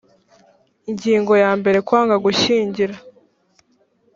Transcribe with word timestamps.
ingingo 0.91 1.33
ya 1.43 1.51
mbere 1.59 1.77
kwanga 1.87 2.15
gushyingira 2.25 2.95